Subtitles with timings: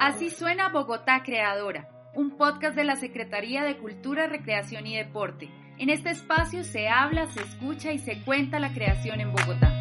[0.00, 5.50] Así suena Bogotá Creadora, un podcast de la Secretaría de Cultura, Recreación y Deporte.
[5.76, 9.74] En este espacio se habla, se escucha y se cuenta la creación en Bogotá.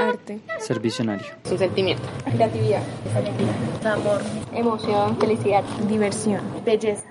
[0.00, 0.40] Arte.
[0.58, 1.26] Ser visionario.
[1.44, 2.02] Su sentimiento.
[2.24, 2.82] Creatividad.
[3.84, 4.22] Amor.
[4.54, 5.18] Emoción.
[5.18, 5.64] Felicidad.
[5.86, 6.40] Diversión.
[6.64, 7.04] Belleza.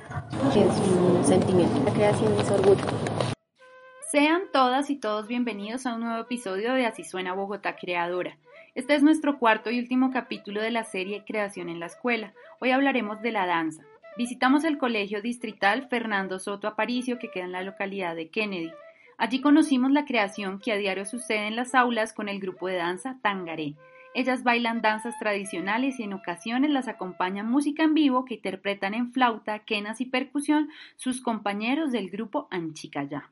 [0.51, 1.79] Que es un sentimiento.
[1.85, 3.06] La creación es orgullo.
[4.09, 8.37] Sean todas y todos bienvenidos a un nuevo episodio de Así suena Bogotá Creadora.
[8.73, 12.33] Este es nuestro cuarto y último capítulo de la serie Creación en la Escuela.
[12.61, 13.83] Hoy hablaremos de la danza.
[14.17, 18.71] Visitamos el Colegio Distrital Fernando Soto Aparicio que queda en la localidad de Kennedy.
[19.17, 22.77] Allí conocimos la creación que a diario sucede en las aulas con el grupo de
[22.77, 23.75] danza Tangaré.
[24.13, 29.11] Ellas bailan danzas tradicionales y en ocasiones las acompaña música en vivo que interpretan en
[29.11, 33.29] flauta, quenas y percusión sus compañeros del grupo Anchicayá.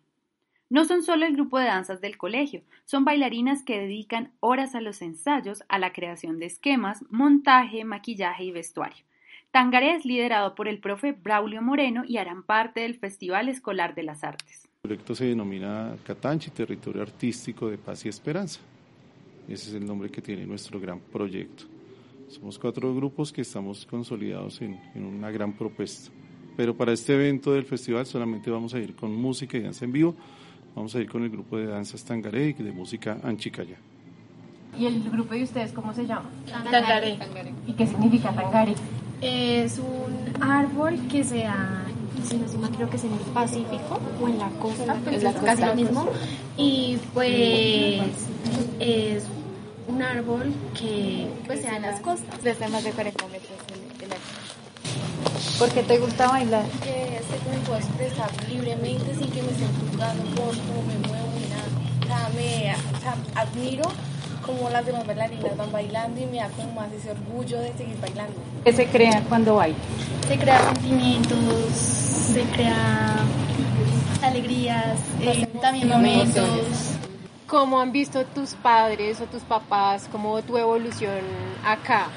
[0.76, 4.82] No son solo el grupo de danzas del colegio, son bailarinas que dedican horas a
[4.82, 9.06] los ensayos, a la creación de esquemas, montaje, maquillaje y vestuario.
[9.52, 14.04] Tangaré es liderado por el profe Braulio Moreno y harán parte del Festival Escolar de
[14.04, 14.68] las Artes.
[14.84, 18.60] El proyecto se denomina Catanchi, Territorio Artístico de Paz y Esperanza.
[19.48, 21.64] Ese es el nombre que tiene nuestro gran proyecto.
[22.28, 26.12] Somos cuatro grupos que estamos consolidados en, en, una gran propuesta.
[26.58, 29.94] Pero para este evento del festival solamente vamos a ir con música y danza en
[29.94, 30.18] vivo.
[30.76, 33.78] Vamos a ir con el grupo de danzas Tangaré y de música Anchicaya.
[34.78, 36.30] ¿Y el grupo de ustedes cómo se llama?
[36.70, 37.18] Tangaré.
[37.66, 38.76] ¿Y qué significa Tangaré?
[39.22, 41.86] Es un árbol que se da
[42.24, 45.34] si no mal, creo que es en el Pacífico o en la costa, es la
[45.34, 46.10] casi lo mismo.
[46.58, 48.02] Y pues
[48.80, 49.24] es
[49.88, 52.44] un árbol que pues se da en las costas.
[52.44, 53.58] Desde más de 40 metros
[55.60, 56.66] ¿Por qué te gusta bailar?
[56.84, 61.08] Que sé que me puedo expresar libremente sin que me estén juzgando por cómo me
[61.08, 61.64] muevo ni nada.
[62.02, 63.84] O sea, me o sea, admiro
[64.46, 68.00] cómo las demás bailarinas van bailando y me da como más ese orgullo de seguir
[68.00, 68.34] bailando.
[68.64, 69.78] ¿Qué se crea cuando baila?
[70.28, 73.26] Se crean sentimientos, se crea
[74.22, 76.50] alegrías, eh, también momentos.
[77.48, 81.22] ¿Cómo han visto tus padres o tus papás, como tu evolución
[81.64, 82.08] acá?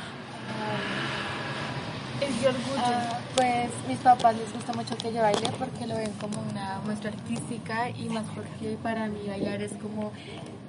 [2.21, 2.83] Es de orgullo.
[2.83, 6.81] Uh, pues mis papás les gusta mucho que yo baile porque lo ven como una
[6.85, 10.13] muestra artística y más porque para mí bailar es como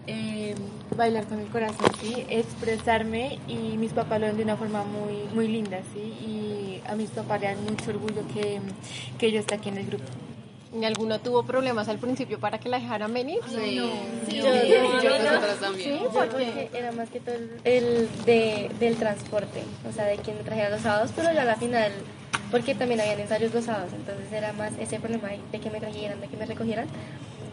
[0.07, 0.55] eh,
[0.95, 2.25] bailar con el corazón, ¿sí?
[2.29, 5.99] expresarme y mis papás lo ven de una forma muy, muy linda ¿sí?
[5.99, 8.59] y a mis papás le dan mucho orgullo que,
[9.17, 10.05] que yo esté aquí en el grupo.
[10.71, 13.39] ¿Y alguno tuvo problemas al principio para que la dejaran venir?
[13.47, 13.87] Sí, no.
[14.27, 15.99] sí, yo, sí, yo, yo, nosotros también.
[15.99, 20.43] Sí, porque era más que todo el de, del transporte, o sea, de quien me
[20.43, 21.91] trajera los sábados, pero yo a la final,
[22.51, 26.21] porque también habían ensayos los sábados, entonces era más ese problema de que me trajeran,
[26.21, 26.87] de que me recogieran.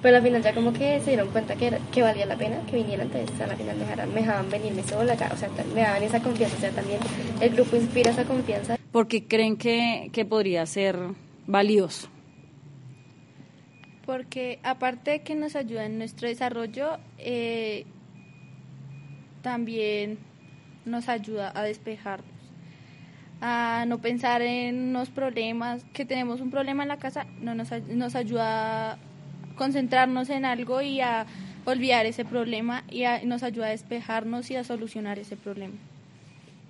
[0.02, 2.60] Pero al final ya como que se dieron cuenta que, era, que valía la pena
[2.70, 6.02] que vinieran, entonces a la final dejaran, me dejaban venirme sola, o sea, me daban
[6.02, 7.00] esa confianza, o sea, también
[7.40, 8.76] el grupo inspira esa confianza.
[8.92, 10.98] Porque creen que, que podría ser
[11.46, 12.08] valioso
[14.06, 17.84] porque aparte de que nos ayuda en nuestro desarrollo, eh,
[19.42, 20.18] también
[20.84, 22.30] nos ayuda a despejarnos,
[23.40, 27.70] a no pensar en los problemas, que tenemos un problema en la casa, no nos,
[27.88, 28.98] nos ayuda a
[29.56, 31.26] concentrarnos en algo y a
[31.64, 35.74] olvidar ese problema y a, nos ayuda a despejarnos y a solucionar ese problema.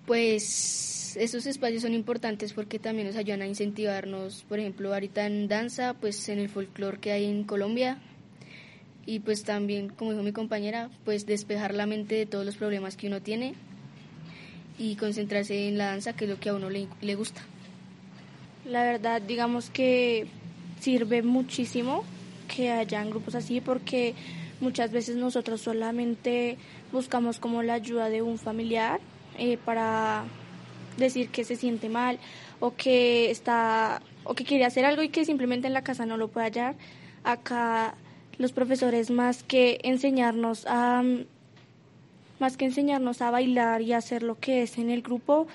[0.07, 5.49] Pues esos espacios son importantes porque también nos ayudan a incentivarnos, por ejemplo, ahorita en
[5.49, 7.99] danza, pues en el folclore que hay en Colombia
[9.06, 12.97] y pues también, como dijo mi compañera, pues despejar la mente de todos los problemas
[12.97, 13.54] que uno tiene
[14.78, 17.41] y concentrarse en la danza, que es lo que a uno le, le gusta.
[18.66, 20.27] La verdad, digamos que
[20.81, 22.04] sirve muchísimo
[22.54, 24.15] que hayan grupos así porque
[24.60, 26.59] muchas veces nosotros solamente
[26.93, 29.00] buscamos como la ayuda de un familiar
[29.38, 30.25] eh, para
[30.97, 32.19] decir que se siente mal
[32.61, 36.17] o que está o que quiere hacer algo y que simplemente en la casa no
[36.17, 36.75] lo puede hallar.
[37.25, 37.95] Acá
[38.39, 41.03] los profesores más que enseñarnos a
[42.39, 45.47] más que enseñarnos a bailar y hacer lo que es en el grupo,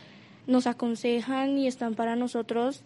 [0.47, 2.83] nos aconsejan y están para nosotros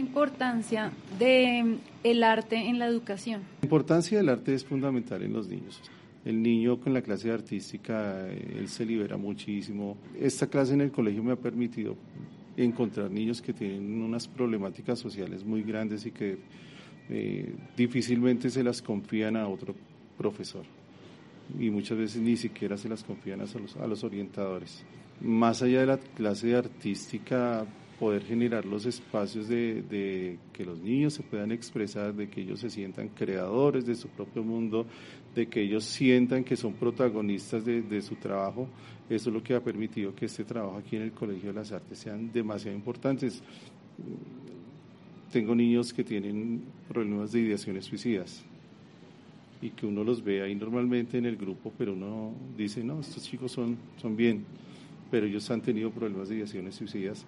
[0.00, 3.42] ¿Cuál es la importancia de el arte en la educación?
[3.60, 5.80] La importancia del arte es fundamental en los niños.
[6.24, 9.96] El niño con la clase artística, él se libera muchísimo.
[10.18, 11.96] Esta clase en el colegio me ha permitido
[12.56, 16.38] encontrar niños que tienen unas problemáticas sociales muy grandes y que
[17.10, 19.74] eh, difícilmente se las confían a otro
[20.16, 20.64] profesor
[21.58, 24.84] y muchas veces ni siquiera se las confían a los, a los orientadores.
[25.20, 27.66] Más allá de la clase artística,
[28.00, 32.70] poder generar los espacios de, que los niños se puedan expresar, de que ellos se
[32.70, 34.86] sientan creadores de su propio mundo,
[35.34, 38.66] de que ellos sientan que son protagonistas de, de su trabajo.
[39.10, 41.72] Eso es lo que ha permitido que este trabajo aquí en el Colegio de las
[41.72, 43.42] Artes sean demasiado importantes.
[45.30, 48.42] Tengo niños que tienen problemas de ideaciones suicidas
[49.60, 53.24] y que uno los ve ahí normalmente en el grupo, pero uno dice, no, estos
[53.24, 54.46] chicos son, son bien,
[55.10, 57.26] pero ellos han tenido problemas de ideaciones suicidas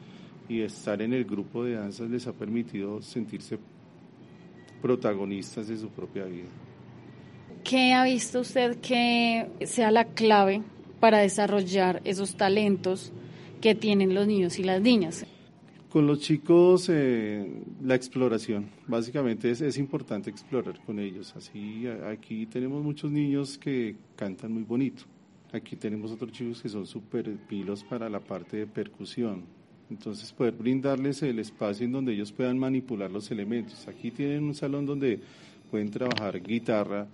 [0.48, 3.58] y estar en el grupo de danzas les ha permitido sentirse
[4.80, 6.48] protagonistas de su propia vida.
[7.64, 10.62] ¿Qué ha visto usted que sea la clave
[10.98, 13.12] para desarrollar esos talentos
[13.60, 15.24] que tienen los niños y las niñas?
[15.88, 17.46] Con los chicos, eh,
[17.82, 18.70] la exploración.
[18.88, 21.34] Básicamente es, es, importante explorar con ellos.
[21.36, 25.04] Así, aquí tenemos muchos niños que cantan muy bonito.
[25.52, 29.44] Aquí tenemos otros chicos que son súper pilos para la parte de percusión.
[29.90, 33.86] Entonces, poder brindarles el espacio en donde ellos puedan manipular los elementos.
[33.88, 35.20] Aquí tienen un salón donde
[35.70, 37.06] pueden trabajar guitarra,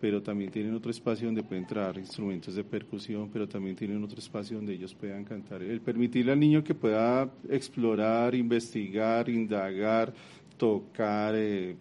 [0.00, 4.18] pero también tienen otro espacio donde pueden trabajar instrumentos de percusión, pero también tienen otro
[4.18, 5.62] espacio donde ellos puedan cantar.
[5.62, 10.12] El permitirle al niño que pueda explorar, investigar, indagar,
[10.58, 11.76] tocar, eh,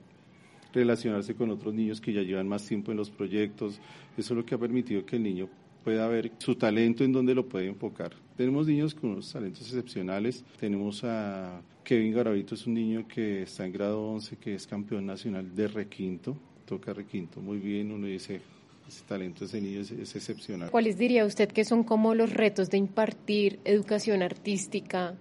[0.74, 3.80] relacionarse con otros niños que ya llevan más tiempo en los proyectos,
[4.18, 5.50] eso es lo que ha permitido que el niño
[5.84, 8.14] pueda ver su talento en donde lo puede enfocar.
[8.38, 10.44] Tenemos niños con unos talentos excepcionales.
[10.60, 15.06] Tenemos a Kevin Garavito, es un niño que está en grado 11, que es campeón
[15.06, 17.92] nacional de requinto, toca requinto muy bien.
[17.92, 18.42] Uno dice,
[18.88, 20.72] ese talento ese niño es, es excepcional.
[20.72, 25.16] ¿Cuáles diría usted que son como los retos de impartir educación artística,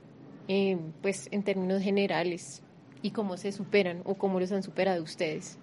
[0.49, 2.63] eh, pues en términos generales?
[3.03, 5.59] ¿Y cómo se superan o cómo los han superado ustedes?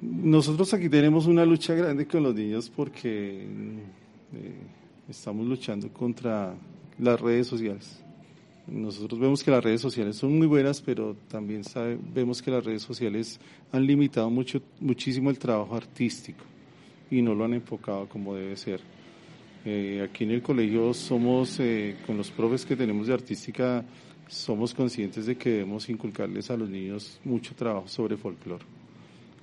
[0.00, 4.54] Nosotros aquí tenemos una lucha grande con los niños porque eh,
[5.08, 6.54] estamos luchando contra
[6.98, 8.00] las redes sociales.
[8.68, 11.62] Nosotros vemos que las redes sociales son muy buenas, pero también
[12.14, 13.40] vemos que las redes sociales
[13.72, 16.44] han limitado mucho, muchísimo el trabajo artístico
[17.10, 18.80] y no lo han enfocado como debe ser.
[19.64, 23.84] Eh, aquí en el colegio somos, eh, con los profes que tenemos de artística,
[24.28, 28.77] somos conscientes de que debemos inculcarles a los niños mucho trabajo sobre folclore.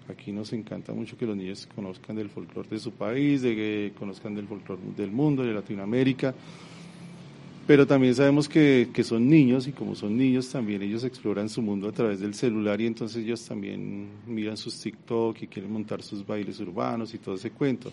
[0.07, 3.93] Aquí nos encanta mucho que los niños conozcan del folclore de su país, de que
[3.97, 6.33] conozcan del folclore del mundo, de Latinoamérica.
[7.65, 11.63] Pero también sabemos que, que, son niños y como son niños también ellos exploran su
[11.63, 16.03] mundo a través del celular y entonces ellos también miran sus TikTok y quieren montar
[16.03, 17.91] sus bailes urbanos y todo ese cuento.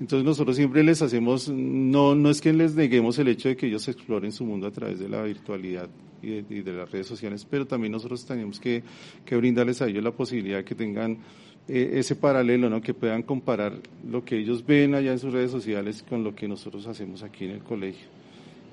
[0.00, 3.66] Entonces nosotros siempre les hacemos, no, no es que les neguemos el hecho de que
[3.66, 5.88] ellos exploren su mundo a través de la virtualidad
[6.22, 8.82] y de, y de las redes sociales, pero también nosotros tenemos que,
[9.24, 11.18] que, brindarles a ellos la posibilidad de que tengan
[11.66, 12.80] eh, ese paralelo, ¿no?
[12.80, 13.74] que puedan comparar
[14.08, 17.46] lo que ellos ven allá en sus redes sociales con lo que nosotros hacemos aquí
[17.46, 18.06] en el colegio.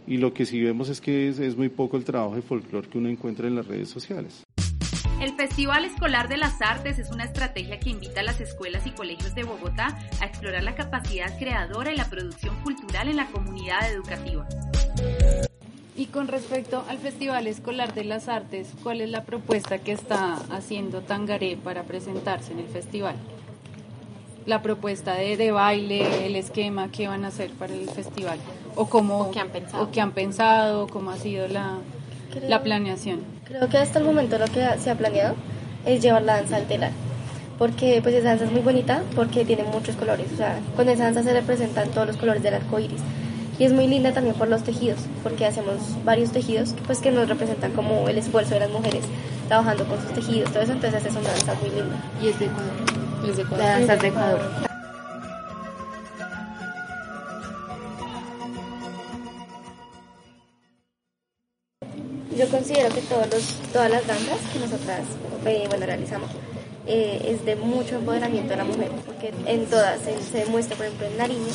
[0.08, 2.88] Y lo que sí vemos es que es, es muy poco el trabajo de folclore
[2.88, 4.45] que uno encuentra en las redes sociales.
[5.22, 8.92] El Festival Escolar de las Artes es una estrategia que invita a las escuelas y
[8.92, 13.90] colegios de Bogotá a explorar la capacidad creadora y la producción cultural en la comunidad
[13.90, 14.46] educativa.
[15.96, 20.36] Y con respecto al Festival Escolar de las Artes, ¿cuál es la propuesta que está
[20.52, 23.16] haciendo Tangaré para presentarse en el festival?
[24.46, 28.38] La propuesta de, de baile, el esquema que van a hacer para el festival,
[28.76, 31.78] o cómo, o qué han pensado, o qué han pensado, cómo ha sido la,
[32.32, 33.35] creo, la planeación.
[33.46, 35.36] Creo que hasta el momento lo que se ha planeado
[35.86, 36.90] es llevar la danza al telar,
[37.60, 41.04] porque pues esa danza es muy bonita, porque tiene muchos colores, o sea, con esa
[41.06, 43.02] danza se representan todos los colores del arco iris
[43.60, 47.30] y es muy linda también por los tejidos, porque hacemos varios tejidos pues que nos
[47.30, 49.04] representan como el esfuerzo de las mujeres
[49.48, 52.04] trabajando con sus tejidos, todo eso, entonces es una danza muy linda.
[52.24, 52.74] ¿Y es de Ecuador?
[53.30, 53.66] ¿Es de Ecuador?
[53.66, 54.75] La danza es de Ecuador.
[62.46, 65.02] Yo considero que todos los, todas las danzas que nosotras
[65.48, 66.30] eh, bueno, realizamos
[66.86, 70.86] eh, es de mucho empoderamiento de la mujer, porque en todas se, se demuestra, por
[70.86, 71.52] ejemplo, en Nariño,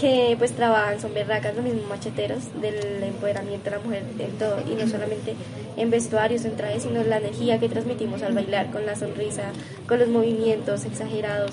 [0.00, 4.56] que pues trabajan, son berracas, los mismos macheteros del empoderamiento de la mujer en todo,
[4.66, 5.34] y no solamente
[5.76, 9.52] en vestuarios, en trajes, sino la energía que transmitimos al bailar, con la sonrisa,
[9.86, 11.50] con los movimientos exagerados.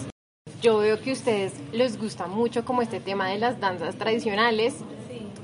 [0.61, 4.75] Yo veo que a ustedes les gusta mucho como este tema de las danzas tradicionales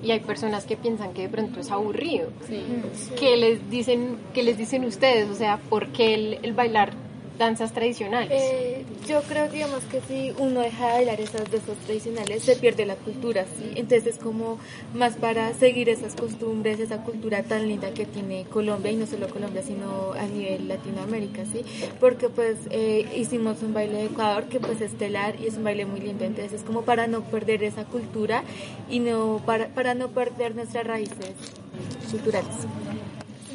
[0.03, 2.29] y hay personas que piensan que de pronto es aburrido.
[2.47, 2.63] Sí.
[3.19, 5.29] ¿Qué les dicen, qué les dicen ustedes?
[5.29, 6.93] O sea, ¿por qué el, el bailar
[7.41, 8.29] danzas tradicionales?
[8.31, 12.85] Eh, yo creo, digamos, que si uno deja de bailar esas danzas tradicionales, se pierde
[12.85, 13.71] la cultura, ¿sí?
[13.75, 14.59] Entonces es como
[14.93, 19.27] más para seguir esas costumbres, esa cultura tan linda que tiene Colombia, y no solo
[19.27, 21.65] Colombia, sino a nivel Latinoamérica, ¿sí?
[21.99, 25.63] Porque pues eh, hicimos un baile de Ecuador que pues es estelar y es un
[25.63, 28.43] baile muy lindo, entonces es como para no perder esa cultura
[28.87, 31.33] y no para, para no perder nuestras raíces
[32.11, 32.55] culturales.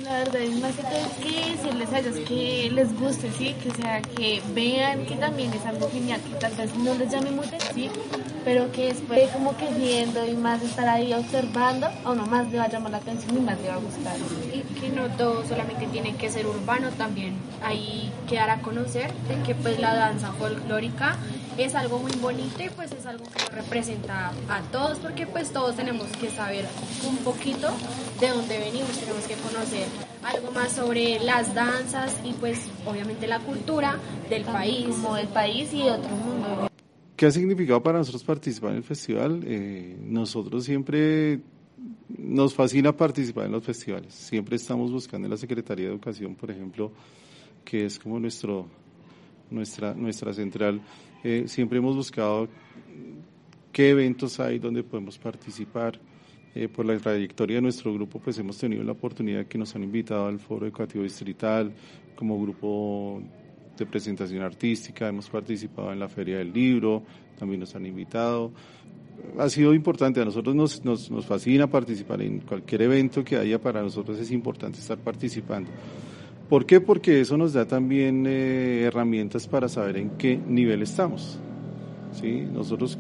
[0.07, 0.83] La verdad es más que
[1.21, 3.57] que decirles a ellos que les guste, ¿sí?
[3.61, 7.33] Que sea, que vean que también es algo genial, que tal vez no les llame
[7.33, 7.91] mucho, ¿sí?
[8.45, 12.59] Pero que después como que viendo y más estar ahí observando, a uno más le
[12.59, 14.17] va a llamar la atención y más le va a gustar.
[14.55, 17.35] Y que no todo solamente tiene que ser urbano, también
[17.65, 19.13] hay que dar a conocer
[19.45, 21.17] que pues la danza folclórica
[21.65, 25.53] es algo muy bonito y pues es algo que nos representa a todos porque pues
[25.53, 26.67] todos tenemos que saber
[27.09, 27.69] un poquito
[28.21, 29.87] de dónde venimos, tenemos que conocer
[30.23, 33.99] algo más sobre las danzas y pues obviamente la cultura
[34.29, 34.89] del país.
[34.89, 36.69] Como del país y de otro mundo.
[37.17, 39.43] ¿Qué ha significado para nosotros participar en el festival?
[39.47, 41.41] Eh, nosotros siempre
[42.09, 44.13] nos fascina participar en los festivales.
[44.13, 46.93] Siempre estamos buscando en la Secretaría de Educación, por ejemplo,
[47.65, 48.67] que es como nuestro,
[49.51, 50.81] nuestra, nuestra central,
[51.27, 52.47] eh, siempre hemos buscado
[53.73, 55.99] qué eventos hay donde podemos participar.
[56.55, 59.83] Eh, por la trayectoria de nuestro grupo, pues hemos tenido la oportunidad que nos han
[59.83, 61.71] invitado al Foro Educativo Distrital
[62.15, 63.21] como grupo
[63.77, 67.03] de presentación artística, hemos participado en la Feria del Libro,
[67.39, 68.53] también nos han invitado.
[69.39, 73.61] Ha sido importante, a nosotros nos, nos, nos fascina participar en cualquier evento que haya,
[73.61, 75.71] para nosotros es importante estar participando.
[76.49, 76.81] ¿Por qué?
[76.81, 81.41] Porque eso nos da también eh, herramientas para saber en qué nivel estamos.
[82.13, 82.47] ¿sí?
[82.53, 82.97] Nosotros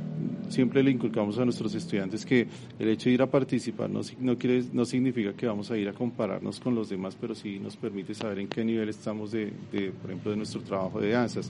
[0.48, 2.48] siempre le inculcamos a nuestros estudiantes que
[2.78, 5.88] el hecho de ir a participar no, no, quiere, no significa que vamos a ir
[5.88, 9.52] a compararnos con los demás, pero sí nos permite saber en qué nivel estamos de,
[9.70, 11.48] de, por ejemplo, de nuestro trabajo de danzas.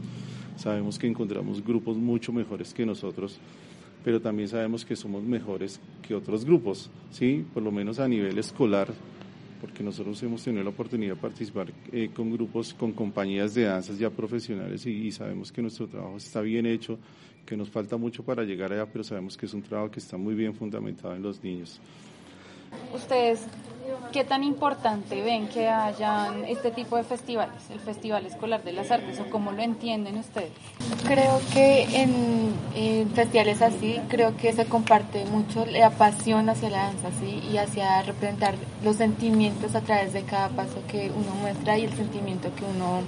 [0.56, 3.38] Sabemos que encontramos grupos mucho mejores que nosotros,
[4.04, 7.44] pero también sabemos que somos mejores que otros grupos, ¿sí?
[7.54, 8.88] Por lo menos a nivel escolar,
[9.60, 13.98] porque nosotros hemos tenido la oportunidad de participar eh, con grupos, con compañías de danzas
[13.98, 16.98] ya profesionales y, y, sabemos que nuestro trabajo está bien hecho,
[17.44, 20.16] que nos falta mucho para llegar allá, pero sabemos que es un trabajo que está
[20.16, 21.80] muy bien fundamentado en los niños.
[22.94, 23.40] ¿Ustedes
[24.12, 28.90] qué tan importante ven que hayan este tipo de festivales, el Festival Escolar de las
[28.90, 30.50] Artes, o cómo lo entienden ustedes?
[31.06, 37.11] Creo que en, festivales así, creo que se comparte mucho la pasión hacia la danza,
[37.20, 37.42] ¿sí?
[37.52, 41.94] Y hacia representar los sentimientos a través de cada paso que uno muestra y el
[41.94, 43.02] sentimiento que uno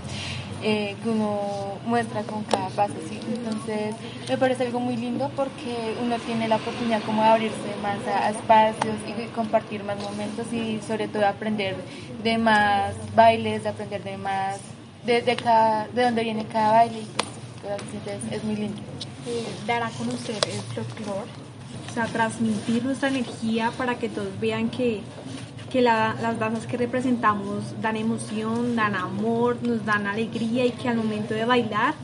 [0.63, 1.41] eh, que uno
[1.87, 2.95] muestra con cada paso.
[3.33, 3.95] Entonces,
[4.29, 8.31] me parece algo muy lindo porque uno tiene la oportunidad como de abrirse más a,
[8.31, 11.77] espacios y compartir más momentos y sobre todo aprender
[12.23, 14.59] de más bailes, de aprender de más,
[15.05, 17.03] de, cada, de dónde viene cada baile
[17.63, 18.81] pues, entonces es muy lindo.
[19.27, 21.29] Eh, dar a conocer el folclore,
[21.91, 25.01] o sea, transmitir nuestra energía para que todos vean que
[25.71, 30.89] que la, las danzas que representamos dan emoción, dan amor, nos dan alegría y que
[30.89, 31.95] al momento de bailar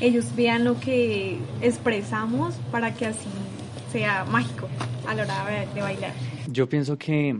[0.00, 3.28] ellos vean lo que expresamos para que así
[3.92, 4.68] sea mágico
[5.06, 6.12] a la hora de, bailar.
[6.48, 7.36] Yo pienso que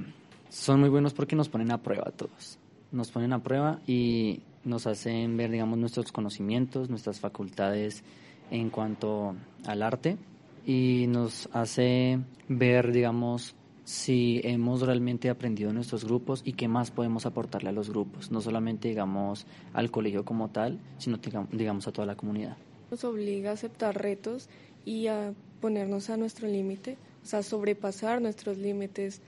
[0.49, 2.59] son muy buenos porque nos ponen a prueba a todos.
[2.93, 8.03] Nos ponen a prueba y nos hacen ver, digamos, nuestros conocimientos, nuestras facultades
[8.51, 10.19] en cuanto al arte
[10.67, 12.19] y nos hace
[12.49, 13.55] ver, digamos,
[13.91, 18.31] si hemos realmente aprendido en nuestros grupos y qué más podemos aportarle a los grupos,
[18.31, 21.19] no solamente digamos al colegio como tal, sino
[21.51, 22.57] digamos a toda la comunidad.
[22.93, 24.49] Nos obliga a aceptar retos
[24.85, 29.23] y a ponernos a nuestro límite, o sea, sobrepasar nuestros límites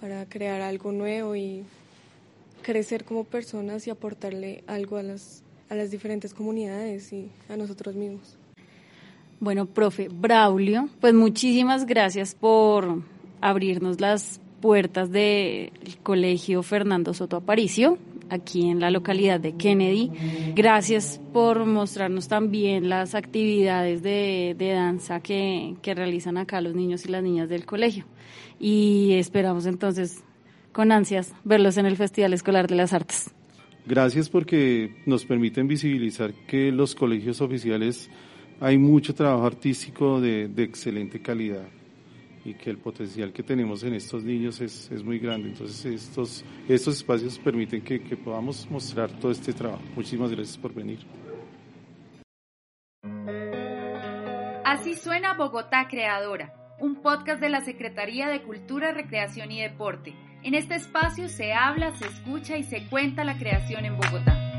[0.00, 1.62] para crear algo nuevo y
[2.62, 7.94] crecer como personas y aportarle algo a las, a las diferentes comunidades y a nosotros
[7.94, 8.36] mismos.
[9.38, 13.02] Bueno, profe Braulio, pues muchísimas gracias por
[13.42, 15.72] abrirnos las puertas del
[16.02, 17.98] Colegio Fernando Soto Aparicio,
[18.30, 20.10] aquí en la localidad de Kennedy.
[20.54, 27.04] Gracias por mostrarnos también las actividades de, de danza que, que realizan acá los niños
[27.04, 28.06] y las niñas del colegio.
[28.58, 30.22] Y esperamos entonces
[30.70, 33.34] con ansias verlos en el Festival Escolar de las Artes.
[33.84, 38.08] Gracias porque nos permiten visibilizar que los colegios oficiales
[38.60, 41.66] hay mucho trabajo artístico de, de excelente calidad
[42.44, 45.48] y que el potencial que tenemos en estos niños es, es muy grande.
[45.48, 49.82] Entonces estos, estos espacios permiten que, que podamos mostrar todo este trabajo.
[49.94, 51.00] Muchísimas gracias por venir.
[54.64, 60.14] Así suena Bogotá Creadora, un podcast de la Secretaría de Cultura, Recreación y Deporte.
[60.42, 64.51] En este espacio se habla, se escucha y se cuenta la creación en Bogotá.